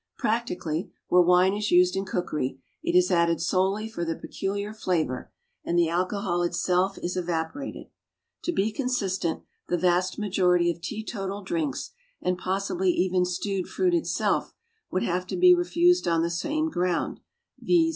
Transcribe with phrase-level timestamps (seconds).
[0.17, 5.31] Practically, where wine is used in cookery, it is added solely for the peculiar flavour,
[5.63, 7.85] and the alcohol itself is evaporated.
[8.45, 14.55] To be consistent, the vast majority of teetotal drinks, and possibly even stewed fruit itself,
[14.89, 17.19] would have to be refused on the same ground,
[17.59, 17.89] viz.